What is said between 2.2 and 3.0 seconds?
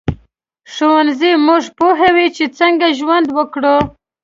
چې څنګه